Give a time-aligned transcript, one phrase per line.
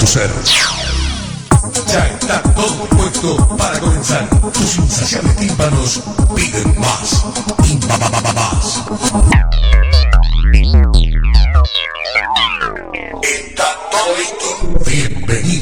[0.00, 0.30] tu ser.
[1.86, 4.26] Ya está todo puesto para comenzar.
[4.52, 6.00] Tus insaciables tímpanos
[6.34, 7.24] piden más
[7.68, 7.76] y
[8.34, 8.82] más.
[13.22, 14.46] Está todo listo.
[14.86, 15.59] Bienvenido, bienvenido,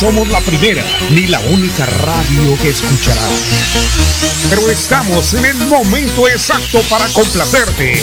[0.00, 3.28] somos la primera ni la única radio que escucharás.
[4.48, 8.02] Pero estamos en el momento exacto para complacerte.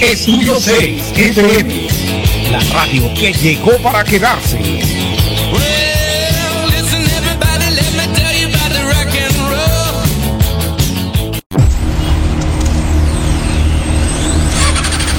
[0.00, 1.88] Estudio 6 FM,
[2.50, 4.58] la radio que llegó para quedarse.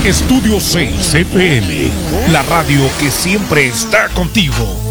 [0.03, 1.91] Estudio 6 FM,
[2.31, 4.82] la radio que siempre está contigo.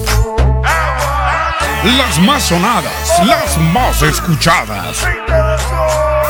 [1.85, 2.93] Las más sonadas,
[3.27, 4.99] las más escuchadas.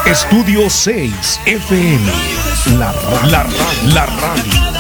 [0.07, 2.13] Estudio 6 FM,
[2.79, 2.93] la,
[3.29, 3.49] la, ra-
[3.85, 4.73] la radio.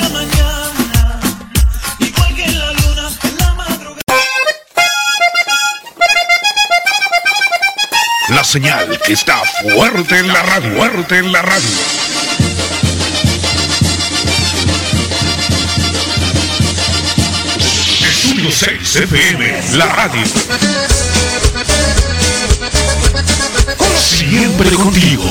[8.28, 9.38] La señal que está
[9.74, 11.68] fuerte en la radio, fuerte en la radio.
[18.50, 20.22] 6 FM, la radio.
[23.96, 25.24] Siempre contigo.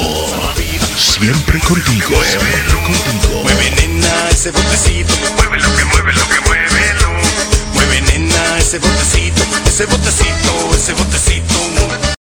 [0.97, 2.23] Siempre contigo.
[2.23, 3.41] Siempre contigo.
[3.43, 7.09] Mueve nena ese botecito, mueve lo que mueve lo que muévelo.
[7.73, 12.20] Mueve nena ese botecito, ese botecito, ese botecito.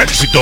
[0.00, 0.40] Éxito.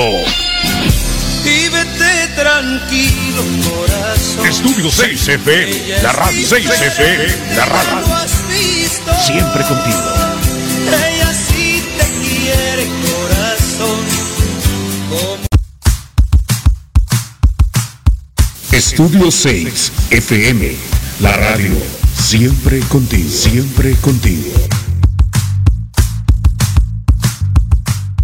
[1.45, 4.45] Y vete tranquilo, corazón.
[4.47, 8.15] Estudio 6 FM, la radio 6 FM, la Lo radio.
[8.15, 9.11] has visto.
[9.25, 10.13] Siempre contigo.
[10.87, 13.99] Ella sí te quiere, corazón.
[15.09, 15.37] Como
[18.71, 20.75] Estudio 6 FM,
[21.21, 21.71] la radio.
[22.15, 24.51] Siempre contigo, siempre contigo.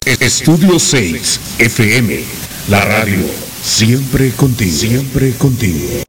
[0.05, 2.24] Estudio 6 FM,
[2.67, 3.25] la radio.
[3.63, 6.03] Siempre contigo, siempre contigo.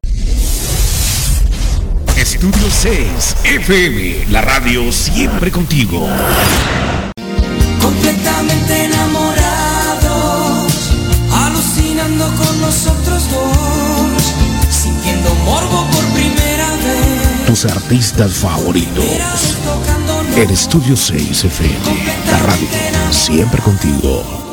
[2.16, 4.90] Estudio 6 FM, la radio.
[4.90, 6.08] Siempre contigo.
[7.80, 10.72] completamente enamorados,
[11.30, 14.22] alucinando con nosotros dos,
[14.70, 17.46] sintiendo morbo por primera vez.
[17.46, 19.04] Tus artistas favoritos.
[20.36, 21.78] El Estudio 6 FM,
[22.28, 22.68] la radio.
[23.12, 24.43] Siempre contigo.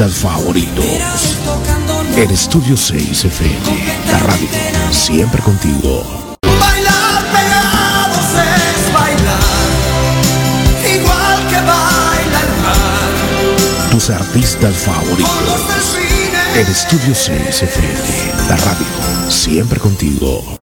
[0.00, 1.36] Artistas favoritos.
[2.16, 3.58] En Estudio 6 FM,
[4.10, 4.48] la radio,
[4.90, 6.38] siempre contigo.
[6.42, 9.40] Bailar pegados es bailar,
[10.94, 13.90] igual que baila el mar.
[13.90, 15.98] Tus artistas favoritos.
[16.54, 18.86] En Estudio 6 FM, la radio,
[19.28, 20.58] siempre contigo.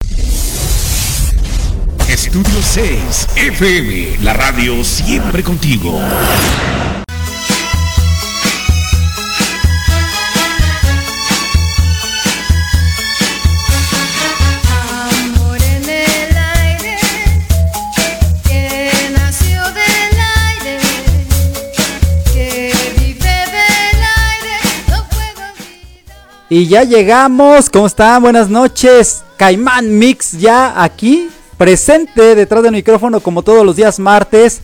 [2.07, 5.99] Estudio 6 FM, la radio siempre contigo.
[26.55, 28.21] Y ya llegamos, ¿cómo están?
[28.21, 29.25] Buenas noches.
[29.39, 34.61] Caimán Mix ya aquí, presente detrás del micrófono como todos los días martes.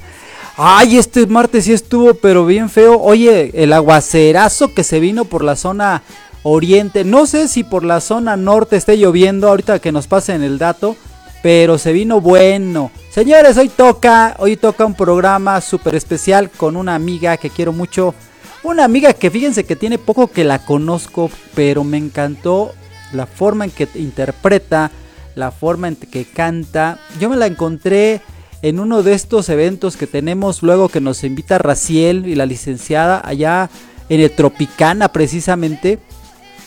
[0.59, 3.01] Ay, este martes sí estuvo pero bien feo.
[3.01, 6.03] Oye, el aguacerazo que se vino por la zona
[6.43, 7.05] oriente.
[7.05, 10.95] No sé si por la zona norte esté lloviendo, ahorita que nos pasen el dato.
[11.43, 12.91] Pero se vino bueno.
[13.09, 18.15] Señores, hoy toca, hoy toca un programa súper especial con una amiga que quiero mucho.
[18.63, 22.75] Una amiga que fíjense que tiene poco que la conozco, pero me encantó
[23.13, 24.91] la forma en que interpreta,
[25.37, 26.99] la forma en que canta.
[27.21, 28.21] Yo me la encontré
[28.63, 33.23] en uno de estos eventos que tenemos luego que nos invita Raciel y la licenciada
[33.25, 33.71] allá
[34.09, 36.01] en el Tropicana precisamente,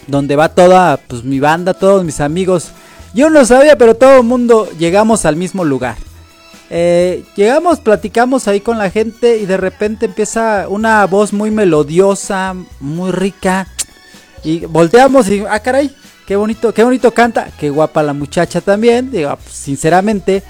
[0.08, 2.72] donde va toda pues mi banda, todos mis amigos.
[3.14, 5.98] Yo no sabía, pero todo el mundo llegamos al mismo lugar.
[6.74, 12.56] Eh, llegamos, platicamos ahí con la gente y de repente empieza una voz muy melodiosa,
[12.80, 13.68] muy rica.
[14.42, 15.94] Y volteamos y, ah, caray,
[16.26, 20.44] qué bonito, qué bonito canta, qué guapa la muchacha también, digo, pues, sinceramente.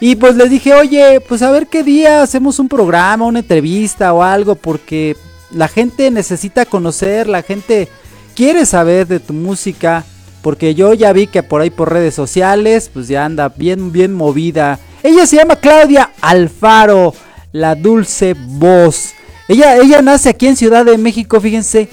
[0.00, 4.14] Y pues les dije, oye, pues a ver qué día hacemos un programa, una entrevista
[4.14, 5.14] o algo, porque
[5.50, 7.90] la gente necesita conocer, la gente
[8.34, 10.06] quiere saber de tu música,
[10.40, 14.14] porque yo ya vi que por ahí por redes sociales, pues ya anda bien, bien
[14.14, 14.78] movida.
[15.06, 17.14] Ella se llama Claudia Alfaro,
[17.52, 19.14] la dulce voz.
[19.46, 21.88] Ella, ella nace aquí en Ciudad de México, fíjense.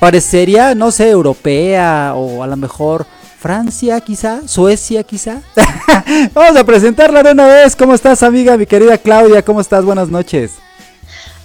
[0.00, 3.04] Parecería, no sé, europea o a lo mejor
[3.38, 5.42] Francia quizá, Suecia quizá.
[6.32, 7.76] Vamos a presentarla de una vez.
[7.76, 9.44] ¿Cómo estás amiga, mi querida Claudia?
[9.44, 9.84] ¿Cómo estás?
[9.84, 10.52] Buenas noches.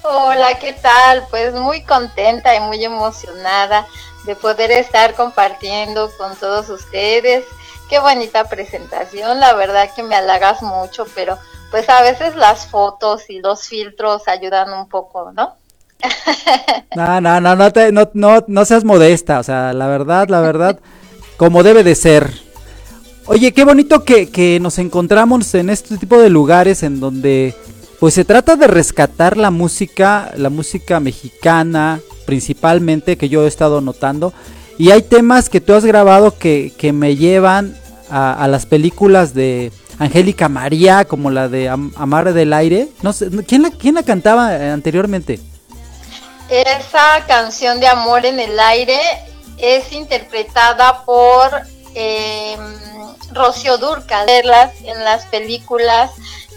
[0.03, 1.25] Hola, ¿qué tal?
[1.29, 3.85] Pues muy contenta y muy emocionada
[4.25, 7.43] de poder estar compartiendo con todos ustedes.
[7.91, 11.37] Qué bonita presentación, la verdad que me halagas mucho, pero
[11.71, 15.55] pues a veces las fotos y los filtros ayudan un poco, ¿no?
[16.95, 20.39] No, no, no, no, te, no, no, no seas modesta, o sea, la verdad, la
[20.39, 20.79] verdad,
[21.37, 22.31] como debe de ser.
[23.25, 27.53] Oye, qué bonito que, que nos encontramos en este tipo de lugares en donde
[27.99, 33.81] pues se trata de rescatar la música, la música mexicana principalmente que yo he estado
[33.81, 34.33] notando.
[34.81, 37.77] Y hay temas que tú has grabado que, que me llevan
[38.09, 42.87] a, a las películas de Angélica María, como la de Am- Amar del Aire.
[43.03, 45.39] No sé, ¿quién la, quién la cantaba eh, anteriormente?
[46.49, 48.99] Esa canción de Amor en el Aire
[49.59, 51.51] es interpretada por
[51.93, 52.57] eh,
[53.33, 54.25] Rocío Durcal.
[54.25, 56.09] Verlas en las películas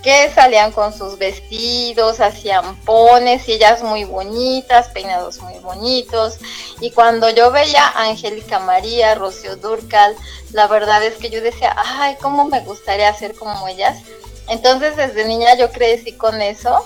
[0.04, 6.37] que salían con sus vestidos, hacían pones y ellas muy bonitas, peinados muy bonitos.
[6.80, 10.14] Y cuando yo veía a Angélica María, Rocío Durcal,
[10.52, 14.02] la verdad es que yo decía, ay, cómo me gustaría ser como ellas.
[14.49, 16.84] Entonces desde niña yo crecí con eso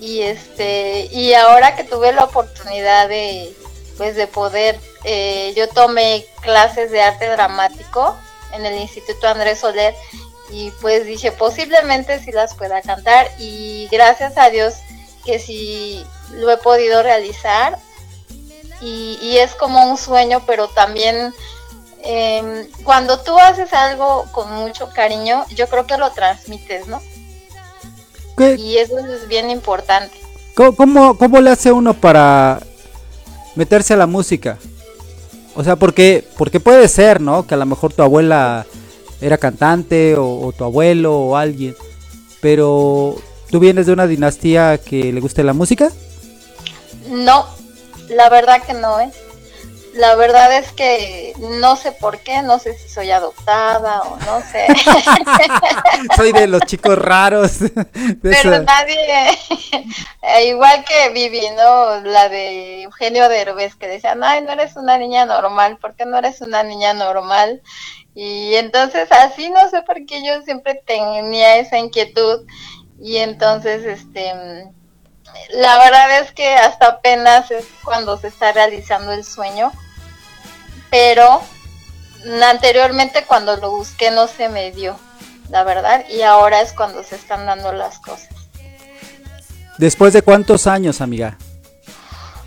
[0.00, 3.54] y este y ahora que tuve la oportunidad de
[3.98, 8.16] pues de poder eh, yo tomé clases de arte dramático
[8.54, 9.94] en el Instituto Andrés Soler
[10.56, 14.74] y pues dije posiblemente sí las pueda cantar y gracias a Dios
[15.24, 17.76] que sí lo he podido realizar
[18.80, 21.34] y, y es como un sueño pero también
[22.02, 27.00] em, cuando tú haces algo con mucho cariño yo creo que lo transmites no
[28.36, 30.16] ¿Qué- y eso es bien importante
[30.54, 32.60] ¿Cómo, cómo, cómo le hace uno para
[33.56, 34.56] meterse a la música?
[35.56, 37.44] O sea, porque, porque puede ser, ¿no?
[37.44, 38.64] Que a lo mejor tu abuela
[39.24, 41.74] era cantante o, o tu abuelo o alguien.
[42.40, 43.16] Pero
[43.50, 45.90] tú vienes de una dinastía que le guste la música.
[47.08, 47.46] No,
[48.08, 49.10] la verdad que no, ¿eh?
[49.94, 54.40] La verdad es que no sé por qué, no sé si soy adoptada o no
[54.40, 54.66] sé.
[56.16, 57.58] Soy de los chicos raros.
[58.22, 59.38] Pero nadie,
[60.22, 62.00] eh, igual que Vivi, ¿no?
[62.00, 66.18] La de Eugenio Derbez, que decían, ay, no eres una niña normal, ¿por qué no
[66.18, 67.62] eres una niña normal?
[68.14, 72.46] Y entonces así, no sé por qué yo siempre tenía esa inquietud.
[73.00, 74.32] Y entonces, este,
[75.50, 79.72] la verdad es que hasta apenas es cuando se está realizando el sueño,
[80.90, 81.42] pero
[82.48, 84.96] anteriormente cuando lo busqué no se me dio,
[85.50, 88.28] la verdad, y ahora es cuando se están dando las cosas.
[89.76, 91.36] ¿Después de cuántos años, amiga?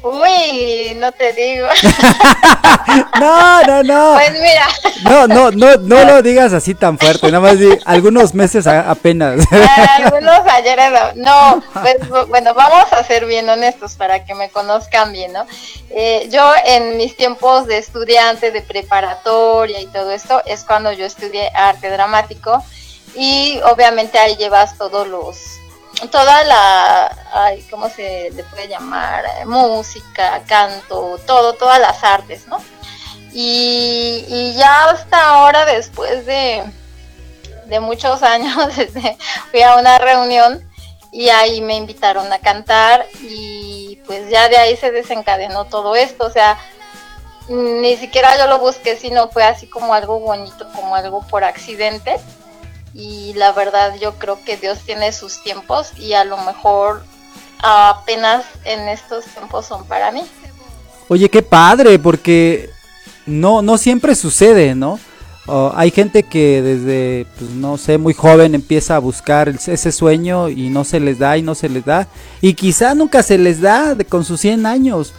[0.03, 1.67] Uy, no te digo.
[3.19, 4.13] no, no, no.
[4.13, 4.67] Pues mira.
[5.03, 8.89] No, no, no, no lo digas así tan fuerte, nada más di algunos meses a-
[8.89, 9.41] apenas.
[9.97, 10.91] algunos ayeres.
[11.15, 11.97] No, pues
[12.29, 15.45] bueno, vamos a ser bien honestos para que me conozcan bien, ¿no?
[15.89, 21.05] Eh, yo en mis tiempos de estudiante, de preparatoria y todo esto, es cuando yo
[21.05, 22.63] estudié arte dramático
[23.15, 25.37] y obviamente ahí llevas todos los
[26.11, 27.17] toda la,
[27.69, 29.25] ¿cómo se le puede llamar?
[29.39, 32.61] Eh, Música, canto, todo, todas las artes, ¿no?
[33.33, 36.63] Y, y ya hasta ahora, después de,
[37.65, 38.73] de muchos años,
[39.51, 40.63] fui a una reunión
[41.11, 46.25] y ahí me invitaron a cantar y pues ya de ahí se desencadenó todo esto,
[46.25, 46.57] o sea,
[47.49, 52.19] ni siquiera yo lo busqué, sino fue así como algo bonito, como algo por accidente
[52.97, 57.03] y la verdad yo creo que Dios tiene sus tiempos y a lo mejor
[57.59, 60.23] apenas en estos tiempos son para mí.
[61.07, 62.71] Oye, qué padre, porque
[63.27, 64.99] no, no siempre sucede, ¿no?
[65.45, 70.49] Oh, hay gente que desde, pues, no sé, muy joven empieza a buscar ese sueño
[70.49, 72.07] y no se les da y no se les da.
[72.41, 75.13] Y quizá nunca se les da de, con sus 100 años.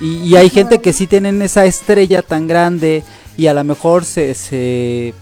[0.00, 3.02] Y, y hay gente que sí tienen esa estrella tan grande
[3.36, 5.12] y a lo mejor se, se,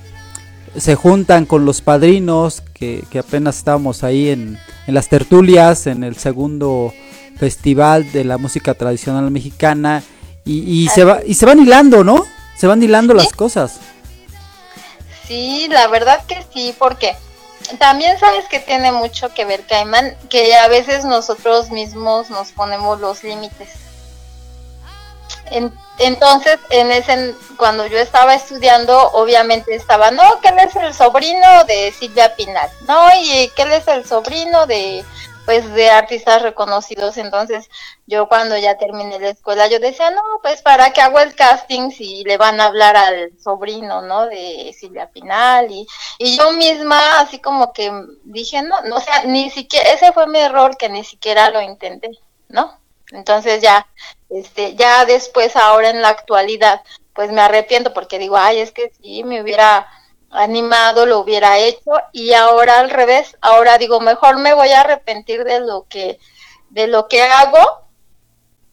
[0.77, 6.05] se juntan con los padrinos, que, que apenas estábamos ahí en, en las tertulias, en
[6.05, 6.93] el segundo
[7.37, 10.03] festival de la música tradicional mexicana,
[10.45, 12.25] y, y se, va, y se van hilando, ¿no?
[12.57, 13.81] Se van hilando las cosas.
[15.27, 17.15] Sí, la verdad que sí, porque
[17.79, 23.01] también sabes que tiene mucho que ver, Caimán, que a veces nosotros mismos nos ponemos
[23.01, 23.69] los límites.
[25.51, 25.73] En-
[26.05, 31.65] entonces, en ese, cuando yo estaba estudiando, obviamente estaba, no, que él es el sobrino
[31.67, 35.05] de Silvia Pinal, no, y que él es el sobrino de,
[35.45, 37.17] pues, de artistas reconocidos.
[37.17, 37.69] Entonces,
[38.07, 41.91] yo cuando ya terminé la escuela, yo decía, no, pues, ¿para qué hago el casting
[41.91, 45.71] si le van a hablar al sobrino, no, de Silvia Pinal?
[45.71, 45.87] Y,
[46.19, 47.93] y yo misma, así como que
[48.25, 51.61] dije, no, no, o sea, ni siquiera, ese fue mi error, que ni siquiera lo
[51.61, 52.11] intenté,
[52.49, 52.79] ¿no?
[53.13, 53.87] Entonces ya,
[54.33, 56.83] este, ya después, ahora en la actualidad,
[57.15, 59.87] pues me arrepiento porque digo, ay, es que sí, me hubiera
[60.31, 65.45] animado, lo hubiera hecho, y ahora al revés, ahora digo, mejor me voy a arrepentir
[65.45, 66.19] de lo que,
[66.71, 67.83] de lo que hago,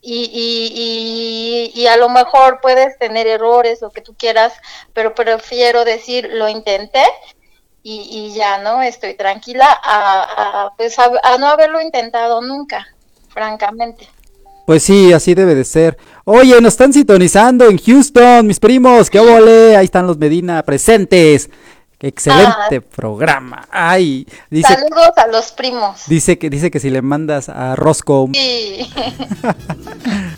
[0.01, 4.53] y, y, y, y a lo mejor puedes tener errores, lo que tú quieras,
[4.93, 7.03] pero prefiero decir, lo intenté,
[7.83, 8.81] y, y ya, ¿no?
[8.81, 12.87] Estoy tranquila a, a, pues a, a no haberlo intentado nunca,
[13.29, 14.07] francamente.
[14.69, 15.97] Pues sí, así debe de ser.
[16.25, 21.49] Oye, nos están sintonizando en Houston, mis primos, qué ole, ahí están los Medina presentes.
[21.99, 22.81] Excelente Ah.
[22.95, 23.67] programa.
[23.71, 26.03] Ay, dice, Saludos a los primos.
[26.05, 28.87] dice que dice que si le mandas a Roscoe Sí.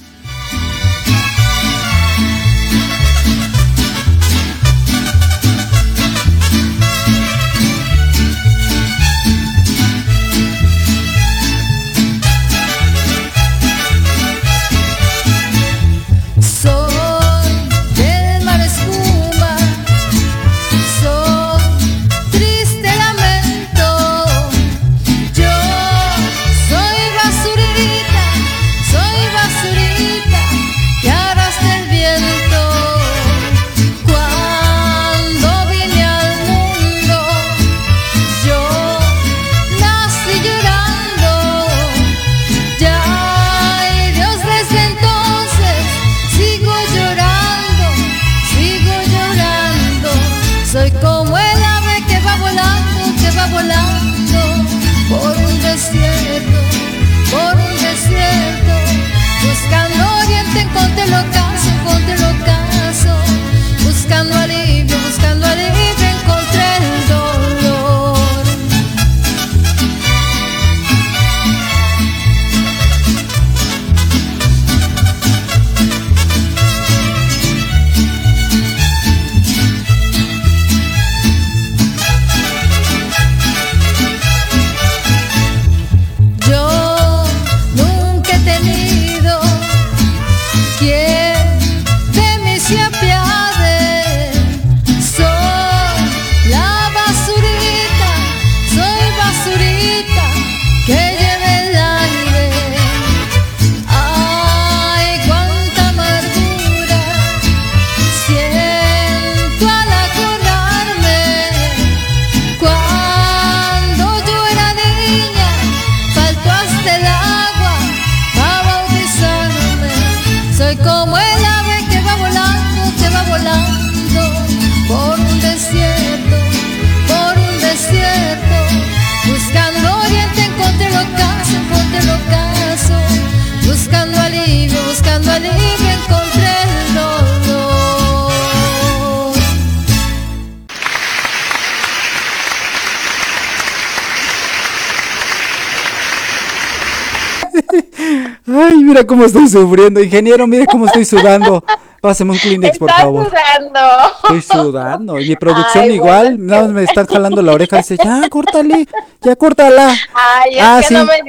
[149.06, 150.02] cómo estoy sufriendo.
[150.02, 151.64] Ingeniero, mira cómo estoy sudando.
[152.02, 153.30] Pásame un Kleenex, por favor.
[153.30, 153.80] sudando.
[154.24, 155.20] Estoy sudando.
[155.20, 156.44] Y mi producción Ay, igual, bueno.
[156.46, 157.78] nada más me están jalando la oreja.
[157.78, 158.88] Dice, ya, córtale,
[159.22, 159.96] ya, córtala.
[160.14, 160.94] Ay, es Ah, que sí.
[160.96, 161.22] no me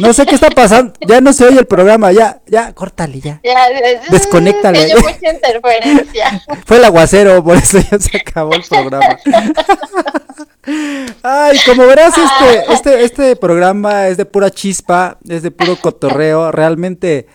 [0.00, 0.92] No sé qué está pasando.
[1.06, 2.10] Ya no se oye el programa.
[2.10, 3.40] Ya, ya, córtale, ya.
[3.44, 4.80] Ya, es- Desconéctale.
[4.82, 6.42] es que hay mucha interferencia.
[6.66, 9.16] Fue el aguacero, por eso ya se acabó el programa.
[11.22, 16.50] Ay, como verás, este, este, este programa es de pura chispa, es de puro cotorreo.
[16.52, 17.26] Realmente,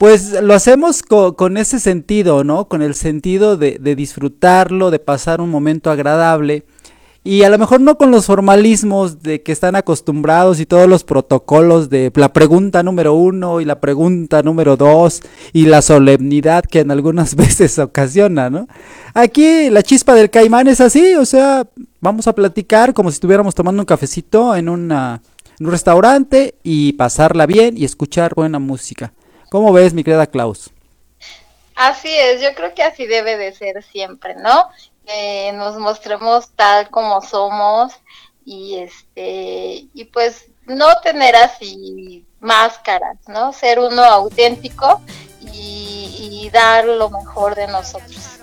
[0.00, 2.68] pues lo hacemos co- con ese sentido, ¿no?
[2.68, 6.64] Con el sentido de, disfrutarlo, de pasar un momento agradable.
[7.22, 11.04] Y a lo mejor no con los formalismos de que están acostumbrados y todos los
[11.04, 15.20] protocolos de la pregunta número uno y la pregunta número dos
[15.52, 18.68] y la solemnidad que en algunas veces ocasiona, ¿no?
[19.12, 21.66] Aquí la chispa del caimán es así, o sea,
[22.00, 24.90] vamos a platicar como si estuviéramos tomando un cafecito en un
[25.58, 29.12] restaurante y pasarla bien y escuchar buena música.
[29.50, 30.70] ¿Cómo ves, mi querida Klaus?
[31.74, 34.68] Así es, yo creo que así debe de ser siempre, ¿no?
[35.04, 37.92] Que nos mostremos tal como somos
[38.44, 43.52] y este y pues no tener así máscaras, ¿no?
[43.52, 45.00] Ser uno auténtico
[45.52, 48.38] y, y dar lo mejor de nosotros.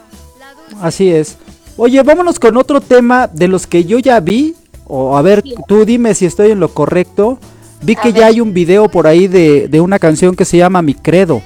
[0.82, 1.38] Así es.
[1.78, 4.56] Oye, vámonos con otro tema de los que yo ya vi.
[4.88, 7.40] O a ver, tú dime si estoy en lo correcto.
[7.82, 8.22] Vi A que ver.
[8.22, 11.42] ya hay un video por ahí de, de una canción que se llama Mi Credo.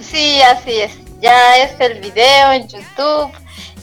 [0.00, 0.92] Sí, así es.
[1.20, 3.30] Ya está el video en YouTube,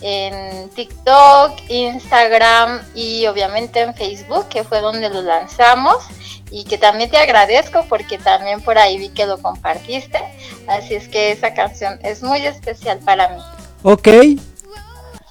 [0.02, 5.98] en TikTok, Instagram y obviamente en Facebook, que fue donde lo lanzamos.
[6.54, 10.20] Y que también te agradezco porque también por ahí vi que lo compartiste.
[10.68, 13.42] Así es que esa canción es muy especial para mí.
[13.84, 14.08] Ok.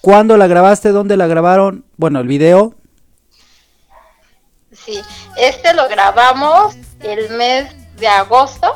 [0.01, 0.90] ¿Cuándo la grabaste?
[0.93, 1.85] ¿Dónde la grabaron?
[1.99, 2.75] Bueno, el video.
[4.85, 5.03] Sí,
[5.37, 8.73] este lo grabamos el mes de agosto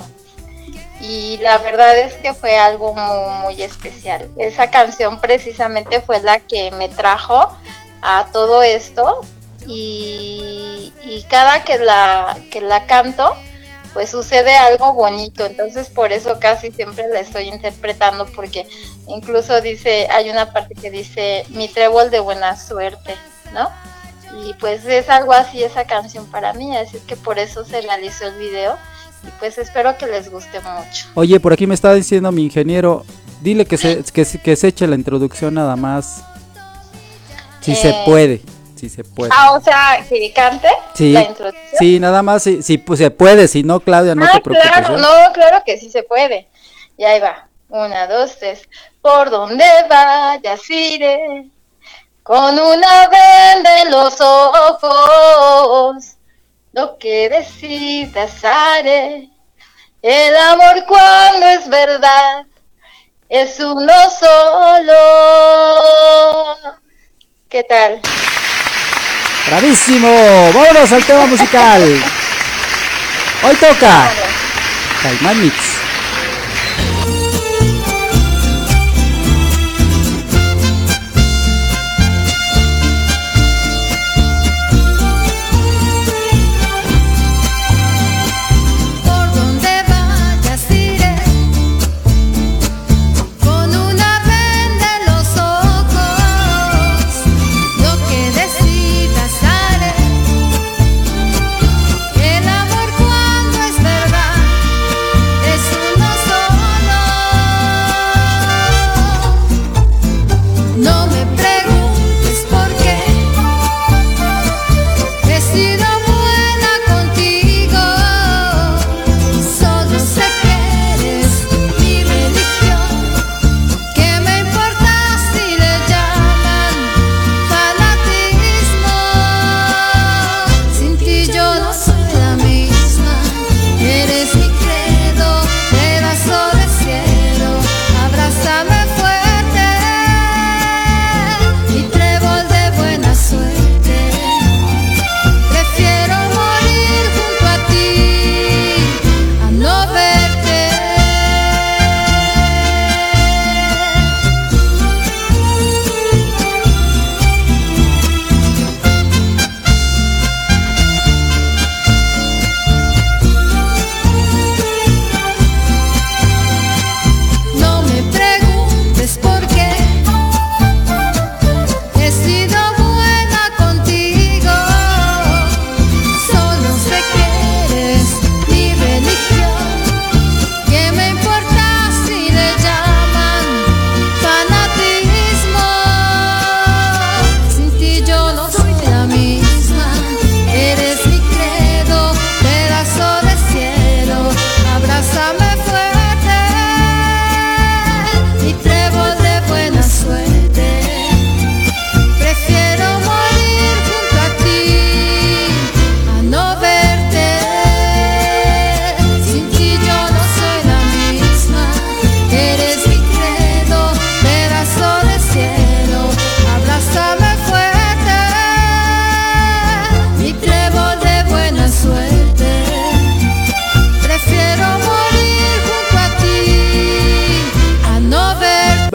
[1.00, 4.30] y la verdad es que fue algo muy, muy especial.
[4.38, 7.56] Esa canción precisamente fue la que me trajo
[8.02, 9.20] a todo esto
[9.66, 13.34] y, y cada que la, que la canto
[13.94, 18.66] pues sucede algo bonito, entonces por eso casi siempre la estoy interpretando porque
[19.06, 23.14] incluso dice, hay una parte que dice mi trébol de buena suerte,
[23.52, 23.70] ¿no?
[24.42, 28.26] Y pues es algo así esa canción para mí, así que por eso se realizó
[28.26, 28.76] el video
[29.22, 31.06] y pues espero que les guste mucho.
[31.14, 33.04] Oye, por aquí me está diciendo mi ingeniero.
[33.40, 36.24] Dile que se, que, se- que se eche la introducción nada más.
[37.60, 38.42] Si se Eh, puede.
[38.76, 39.30] Si se puede.
[39.34, 41.78] Ah, o sea, que cante Sí, la introducción.
[41.78, 42.42] sí, nada más.
[42.42, 43.48] Si, si, pues, se puede.
[43.48, 44.70] Si no, Claudia, no ah, te preocupes.
[44.70, 45.00] claro, ¿eh?
[45.00, 46.48] no, claro que sí se puede.
[46.98, 47.48] Y ahí va.
[47.68, 48.68] Una, dos, tres.
[49.00, 51.46] Por donde vayas iré,
[52.24, 56.04] con una venda en los ojos,
[56.72, 59.28] lo que decidas haré.
[60.00, 62.46] El amor cuando es verdad
[63.28, 64.96] es uno solo.
[67.50, 68.00] ¿Qué tal?
[69.46, 70.08] ¡Bravísimo!
[70.54, 71.82] ¡Vámonos al tema musical!
[73.42, 74.10] Hoy toca
[75.02, 75.73] Caimán Mix.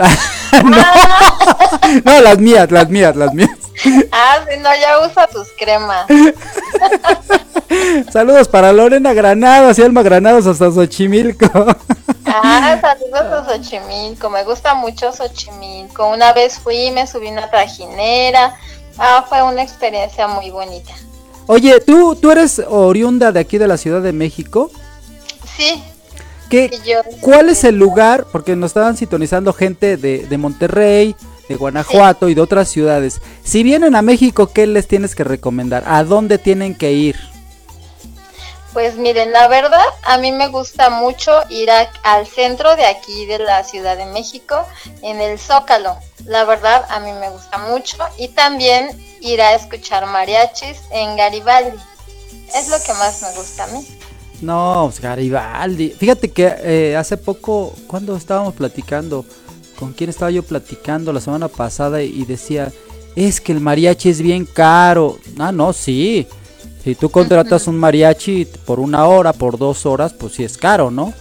[0.63, 0.83] no,
[2.05, 3.49] no, las mías, las mías, las mías.
[4.11, 6.05] Ah, si no, ya usa tus cremas.
[8.11, 11.47] Saludos para Lorena Granados y Alma Granados hasta Xochimilco.
[12.25, 14.29] Ah, saludos a Xochimilco.
[14.29, 16.07] Me gusta mucho Xochimilco.
[16.07, 18.55] Una vez fui, me subí una trajinera.
[18.97, 20.91] Ah, fue una experiencia muy bonita.
[21.47, 24.71] Oye, ¿tú, tú eres oriunda de aquí de la Ciudad de México?
[25.57, 25.81] Sí.
[26.49, 26.71] ¿Qué,
[27.21, 28.25] ¿Cuál es el lugar?
[28.31, 31.15] Porque nos estaban sintonizando gente de, de Monterrey,
[31.47, 33.21] de Guanajuato y de otras ciudades.
[33.43, 35.83] Si vienen a México, ¿qué les tienes que recomendar?
[35.85, 37.15] ¿A dónde tienen que ir?
[38.73, 43.25] Pues miren, la verdad, a mí me gusta mucho ir a- al centro de aquí
[43.25, 44.63] de la Ciudad de México,
[45.01, 45.97] en el Zócalo.
[46.25, 47.97] La verdad, a mí me gusta mucho.
[48.17, 48.89] Y también
[49.21, 51.77] ir a escuchar mariachis en Garibaldi.
[52.55, 53.87] Es lo que más me gusta a mí.
[54.41, 55.89] No, pues Garibaldi.
[55.89, 59.25] Fíjate que eh, hace poco, cuando estábamos platicando,
[59.77, 62.01] ¿con quién estaba yo platicando la semana pasada?
[62.01, 62.71] Y decía,
[63.15, 65.17] es que el mariachi es bien caro.
[65.37, 66.25] Ah, no, sí.
[66.83, 70.89] Si tú contratas un mariachi por una hora, por dos horas, pues sí es caro,
[70.89, 71.13] ¿no?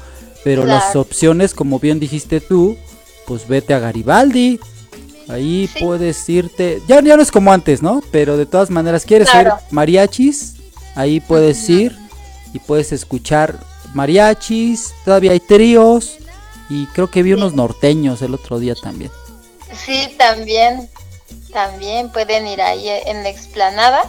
[0.45, 2.77] Pero las opciones, como bien dijiste tú,
[3.27, 4.61] pues vete a Garibaldi.
[5.29, 5.85] Ahí Sí.
[5.85, 6.81] puedes irte.
[6.87, 8.03] Ya, ya no es como antes, ¿no?
[8.13, 9.57] Pero de todas maneras, ¿quieres Claro.
[9.57, 10.55] ver mariachis?
[10.95, 11.95] Ahí puedes ir
[12.53, 13.59] y puedes escuchar
[13.95, 14.93] mariachis.
[15.05, 16.19] Todavía hay tríos.
[16.71, 19.11] Y creo que vi unos norteños el otro día también.
[19.75, 20.89] Sí, también,
[21.53, 24.03] también pueden ir ahí en la explanada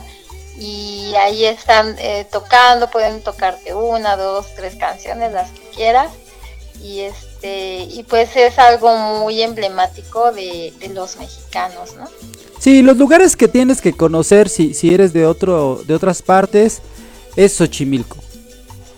[0.57, 6.11] y ahí están eh, tocando, pueden tocarte una, dos, tres canciones, las que quieras.
[6.81, 12.07] Y este, y pues es algo muy emblemático de, de los mexicanos, ¿no?
[12.59, 16.81] Sí, los lugares que tienes que conocer si, si eres de otro de otras partes
[17.37, 18.17] es Xochimilco.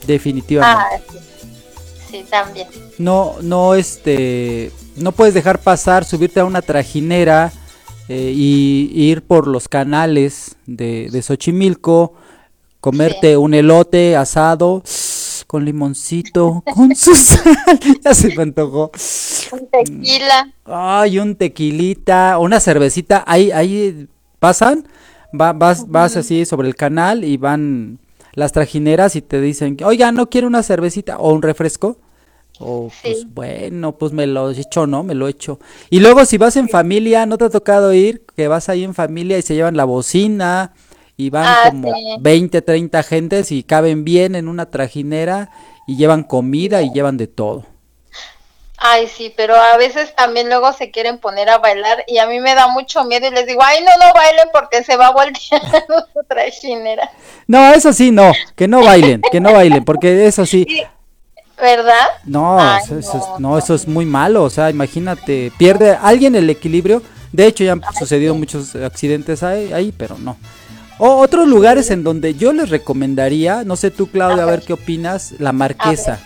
[0.08, 0.84] Definitivamente.
[0.96, 1.18] Ah, sí.
[2.10, 2.68] Sí, también.
[2.98, 7.54] No, no, este, no puedes dejar pasar, subirte a una trajinera
[8.10, 12.14] eh, y, y ir por los canales de, de Xochimilco,
[12.82, 14.84] comerte un elote asado
[15.48, 17.56] con limoncito, con su sal,
[18.04, 18.92] ya se me antojó.
[19.54, 20.52] Un tequila.
[20.66, 24.08] Ay, un tequilita, una cervecita, ahí, ahí
[24.40, 24.86] pasan,
[25.40, 28.00] va- vas, vas así sobre el canal y van
[28.34, 31.98] las trajineras y te dicen, oiga, no quiero una cervecita o un refresco.
[32.60, 35.04] O pues bueno, pues me lo echo, ¿no?
[35.04, 35.60] Me lo echo.
[35.90, 38.24] Y luego si vas en familia, ¿no te ha tocado ir?
[38.36, 40.74] Que vas ahí en familia y se llevan la bocina
[41.18, 42.00] y van Ah, como sí.
[42.20, 45.50] 20, 30 gentes y caben bien en una trajinera
[45.88, 47.66] y llevan comida y llevan de todo.
[48.84, 52.40] Ay, sí, pero a veces también luego se quieren poner a bailar y a mí
[52.40, 55.12] me da mucho miedo y les digo, ay, no, no bailen porque se va a
[55.12, 55.62] voltear
[56.14, 57.08] su trajinera.
[57.46, 60.66] No, eso sí, no, que no bailen, que no bailen, porque eso sí,
[61.62, 62.08] ¿Verdad?
[62.26, 65.96] no, Ay, eso, eso es, no, no, eso es muy malo, o sea, imagínate, pierde
[66.02, 70.38] alguien el equilibrio, de hecho ya han sucedido muchos accidentes ahí, ahí, pero no.
[70.98, 74.74] O otros lugares en donde yo les recomendaría, no sé tú Claudia, a ver qué
[74.74, 76.20] opinas, la Marquesa.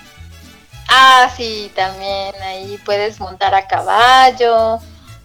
[0.87, 4.79] Ah, sí, también ahí puedes montar a caballo,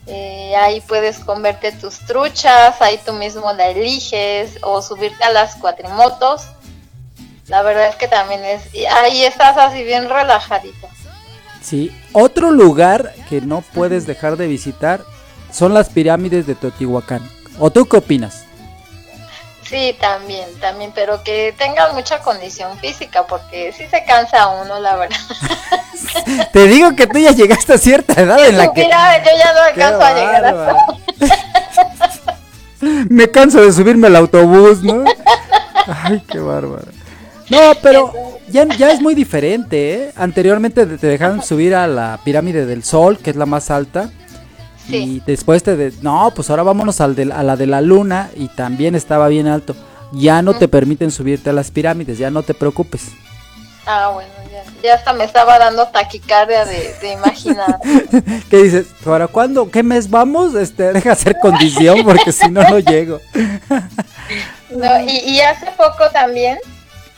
[0.07, 5.57] eh, ahí puedes comerte tus truchas, ahí tú mismo la eliges o subirte a las
[5.57, 6.43] cuatrimotos.
[7.49, 10.89] La verdad es que también es, ahí estás así bien relajadito.
[11.61, 15.03] Sí, otro lugar que no puedes dejar de visitar
[15.53, 17.29] son las pirámides de Teotihuacán.
[17.59, 18.47] ¿O tú qué opinas?
[19.71, 24.97] Sí, también, también, pero que tengas mucha condición física porque sí se cansa uno, la
[24.97, 25.17] verdad.
[26.53, 28.83] Te digo que tú ya llegaste a cierta edad en la que...
[28.83, 30.87] Yo ya no ¡Qué alcanzo a llegar bárbara!
[33.11, 35.05] Me canso de subirme al autobús, ¿no?
[35.87, 36.89] Ay, qué bárbaro.
[37.49, 38.13] No, pero
[38.49, 40.13] ya, ya es muy diferente, ¿eh?
[40.17, 44.11] Anteriormente te dejaban subir a la pirámide del Sol, que es la más alta.
[44.91, 44.97] Sí.
[44.97, 45.77] Y después te...
[45.77, 49.29] de- no, pues ahora vámonos al de- a la de la luna y también estaba
[49.29, 49.75] bien alto.
[50.13, 53.09] Ya no te permiten subirte a las pirámides, ya no te preocupes.
[53.87, 57.79] Ah, bueno, ya, ya hasta me estaba dando taquicardia de, de imaginar.
[58.51, 58.87] ¿Qué dices?
[59.05, 59.71] ¿Para cuándo?
[59.71, 60.55] ¿Qué mes vamos?
[60.55, 63.21] Este, deja hacer condición porque si no, no llego.
[64.71, 66.57] No, y, y hace poco también,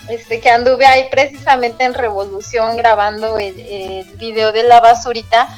[0.09, 5.49] este, que anduve ahí precisamente en Revolución grabando el, el video de la basurita,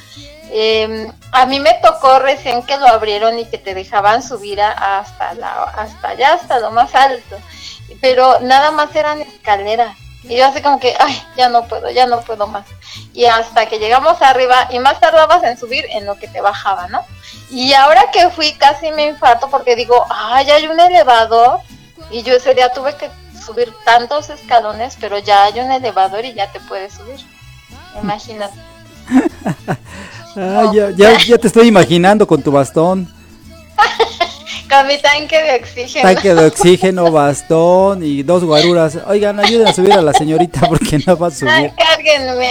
[0.57, 5.35] eh, a mí me tocó recién que lo abrieron y que te dejaban subir hasta
[5.35, 7.41] la, hasta allá, hasta lo más alto,
[8.01, 9.97] pero nada más eran escaleras.
[10.23, 12.67] Y yo así como que, ay, ya no puedo, ya no puedo más.
[13.13, 16.87] Y hasta que llegamos arriba, y más tardabas en subir en lo que te bajaba,
[16.87, 17.05] ¿no?
[17.51, 21.63] Y ahora que fui casi me infarto porque digo, ay, hay un elevador.
[22.13, 23.11] Y yo ese día tuve que
[23.45, 27.19] subir tantos escalones, pero ya hay un elevador y ya te puedes subir.
[28.01, 28.55] Imagínate.
[30.37, 33.09] Ay, ya, ya, ya te estoy imaginando con tu bastón.
[34.69, 36.03] Con mi tanque de oxígeno.
[36.03, 38.99] Tanque de oxígeno, bastón y dos guaruras.
[39.07, 41.73] Oigan, ayuden a subir a la señorita porque no va a Ay, subir.
[41.77, 42.51] cárguenme.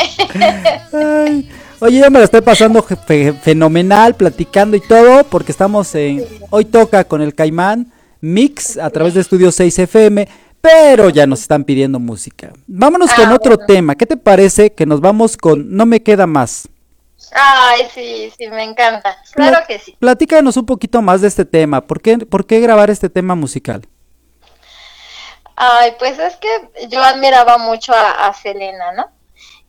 [0.93, 5.93] Ay, Oye, yo me la estoy pasando fe- fe- fenomenal, platicando y todo, porque estamos
[5.95, 6.23] en...
[6.49, 10.27] Hoy toca con el Caimán Mix a través de Estudio 6 FM,
[10.61, 12.53] pero ya nos están pidiendo música.
[12.67, 13.65] Vámonos con Ah, otro bueno.
[13.67, 13.95] tema.
[13.95, 16.69] ¿Qué te parece que nos vamos con No me queda más?
[17.33, 19.17] Ay, sí, sí, me encanta.
[19.31, 19.95] Claro que sí.
[19.99, 21.81] Platícanos un poquito más de este tema.
[21.81, 23.87] ¿Por qué, por qué grabar este tema musical?
[25.55, 29.09] Ay, pues es que yo admiraba mucho a, a Selena, ¿no?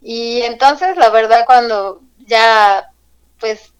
[0.02, 2.90] Y entonces, la verdad, cuando ya,
[3.38, 3.72] pues,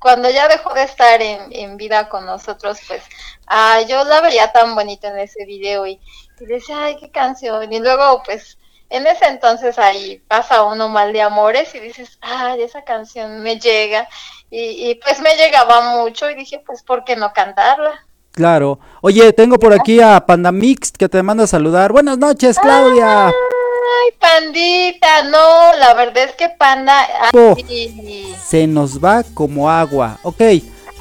[0.00, 3.02] cuando ya dejó de estar en, en vida con nosotros, pues,
[3.46, 6.00] ah, yo la veía tan bonita en ese video y,
[6.40, 7.72] y decía, ay, qué canción.
[7.72, 8.58] Y luego, pues,
[8.90, 13.58] en ese entonces ahí pasa uno mal de amores y dices, ay, esa canción me
[13.58, 14.08] llega.
[14.50, 18.04] Y, y pues me llegaba mucho y dije, pues, ¿por qué no cantarla?
[18.32, 18.80] Claro.
[19.00, 21.92] Oye, tengo por aquí a Panda Mix que te manda a saludar.
[21.92, 23.28] Buenas noches, Claudia.
[23.28, 27.06] Ay, pandita, no, la verdad es que panda.
[27.32, 27.54] Oh.
[27.56, 30.18] ay, Se nos va como agua.
[30.22, 30.40] Ok,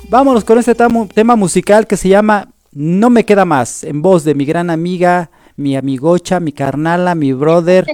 [0.09, 4.35] vámonos con este tema musical que se llama No me queda más, en voz de
[4.35, 5.29] mi gran amiga,
[5.59, 7.85] mi amigocha, mi carnala, mi brother,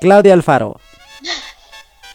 [0.00, 0.80] Claudia Alfaro.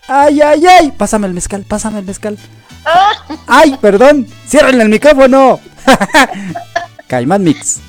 [0.10, 2.38] Ay, ay, ay, pásame el mezcal, pásame el mezcal.
[2.86, 3.14] ah,
[3.48, 5.62] Ay, perdón, cierren el micrófono.
[7.08, 7.80] Caimán Mix.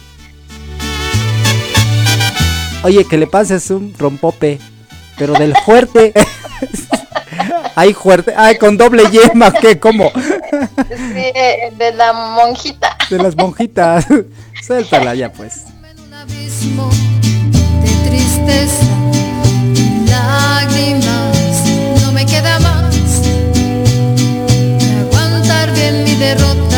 [2.84, 4.61] Oye, que le pases un rompope,
[5.18, 6.12] pero del fuerte.
[7.74, 8.32] Ay, fuerte.
[8.36, 9.80] Ay, con doble yema, ¿qué?
[9.80, 10.12] ¿Cómo?
[10.86, 11.32] sí,
[11.76, 12.97] de la monjita.
[13.11, 14.07] De las monjitas.
[14.64, 15.64] Suéltala ya, pues.
[16.25, 16.89] Abismo
[17.83, 18.87] de tristeza,
[20.09, 21.62] lágrimas,
[22.03, 22.95] no me queda más
[25.01, 26.74] aguantar bien mi derrota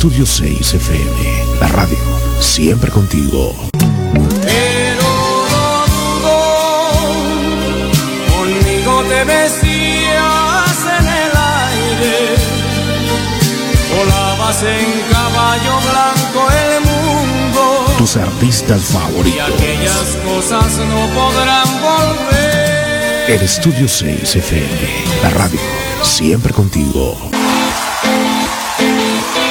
[0.00, 1.98] Estudio 6 FM, la radio,
[2.40, 3.54] siempre contigo.
[4.40, 5.02] Pero
[5.50, 5.84] no
[6.22, 6.38] dudo,
[8.34, 12.34] conmigo te besías en el aire,
[13.94, 17.62] volabas en caballo blanco el mundo.
[17.98, 19.50] Tus artistas Y favoritos.
[19.54, 23.30] aquellas cosas no podrán volver.
[23.32, 24.66] El Estudio 6 FM,
[25.22, 25.60] la radio,
[26.02, 27.18] siempre contigo.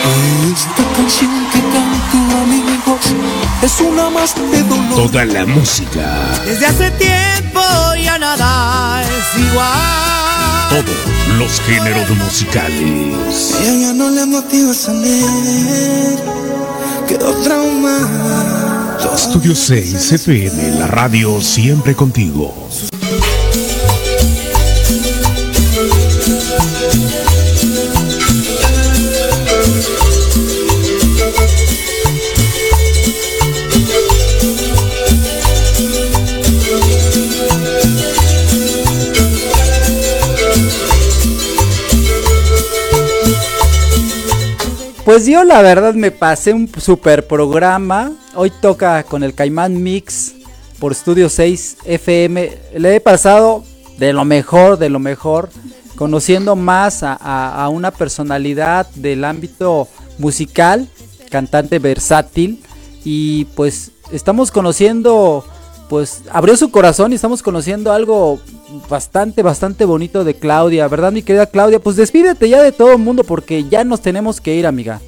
[0.04, 3.06] Esta canción que canto amigos
[3.62, 4.95] es una más de dolor.
[4.95, 7.62] Toda la música, Desde hace tiempo
[8.02, 10.70] ya nada es igual.
[10.70, 13.56] todos los géneros musicales.
[13.62, 16.20] Ella ya no le motiva salir,
[17.08, 18.97] quedó traumada.
[19.16, 22.70] Estudio 6 FM, la radio, siempre contigo.
[45.10, 48.12] Pues yo la verdad me pasé un super programa.
[48.36, 50.36] Hoy toca con el Caimán Mix
[50.78, 52.55] por Estudio 6 FM.
[52.78, 53.64] Le he pasado
[53.97, 55.49] de lo mejor, de lo mejor,
[55.95, 59.88] conociendo más a- a una personalidad del ámbito
[60.20, 60.88] musical,
[61.32, 62.62] cantante versátil.
[63.03, 65.43] Y pues estamos conociendo,
[65.89, 68.39] pues abrió su corazón y estamos conociendo algo
[68.89, 71.80] bastante, bastante bonito de Claudia, ¿verdad mi querida Claudia?
[71.80, 74.99] Pues despídete ya de todo el mundo porque ya nos tenemos que ir, amiga.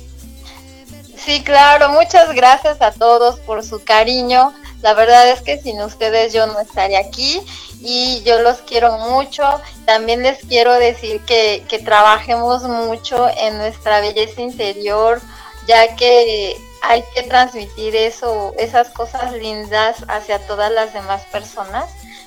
[1.17, 4.53] Sí, claro, muchas gracias a todos por su cariño.
[4.81, 7.39] La verdad es que sin ustedes yo no estaría aquí
[7.79, 9.43] y yo los quiero mucho.
[9.85, 15.21] También les quiero decir que, que trabajemos mucho en nuestra belleza interior,
[15.67, 21.85] ya que hay que transmitir eso, esas cosas lindas hacia todas las demás personas,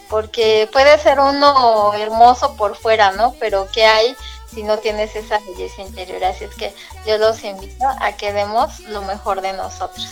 [0.09, 3.34] porque puede ser uno hermoso por fuera, ¿no?
[3.40, 4.14] Pero ¿qué hay
[4.52, 6.24] si no tienes esa belleza interior?
[6.24, 6.72] Así es que
[7.07, 10.07] yo los invito a que demos lo mejor de nosotros.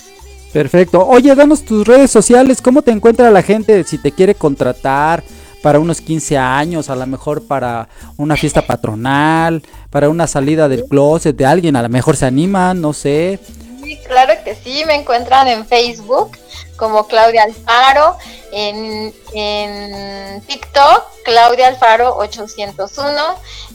[0.53, 1.07] Perfecto.
[1.07, 5.23] Oye, danos tus redes sociales, ¿cómo te encuentra la gente si te quiere contratar
[5.63, 10.85] para unos 15 años, a lo mejor para una fiesta patronal, para una salida del
[10.85, 13.39] closet de alguien, a lo mejor se animan, no sé.
[13.83, 16.37] Sí, claro que sí, me encuentran en Facebook
[16.83, 18.19] como Claudia Alfaro,
[18.51, 23.13] en, en TikTok Claudia Alfaro 801,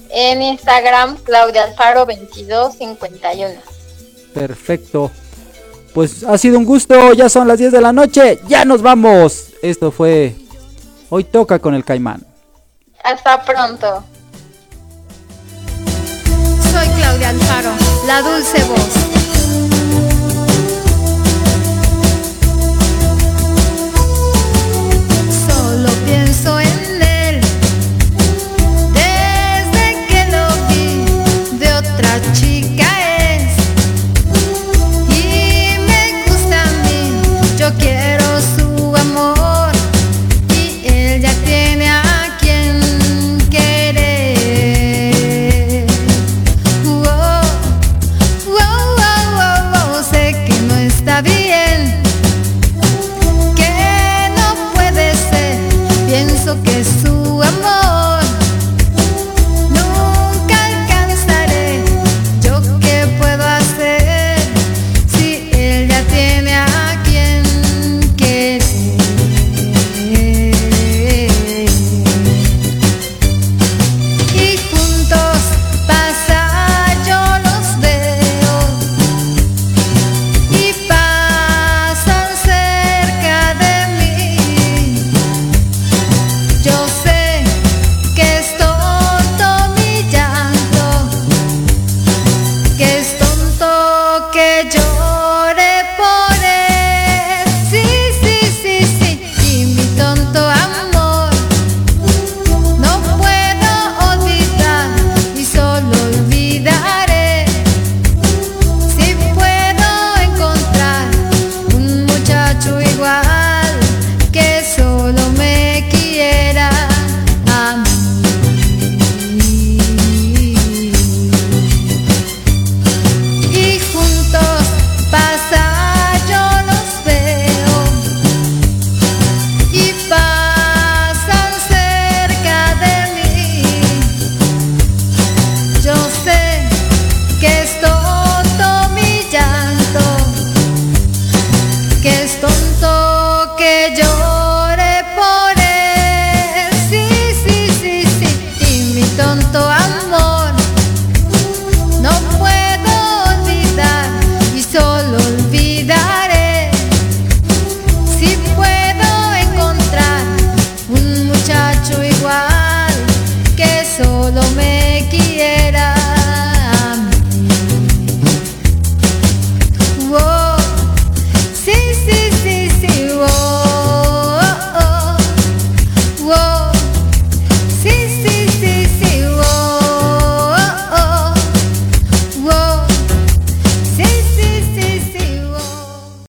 [0.09, 3.61] en Instagram Claudia Alfaro 2251.
[4.33, 5.09] Perfecto.
[5.93, 9.53] Pues ha sido un gusto, ya son las 10 de la noche, ya nos vamos.
[9.61, 10.35] Esto fue
[11.09, 12.25] Hoy toca con el Caimán.
[13.05, 14.03] Hasta pronto.
[16.73, 17.71] Soy Claudia Alfaro,
[18.05, 19.16] la dulce voz.